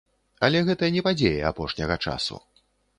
[0.47, 2.45] Але гэта не падзеі апошняга часу.